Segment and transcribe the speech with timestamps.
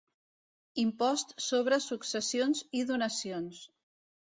[0.83, 3.65] Impost sobre successions i donacions.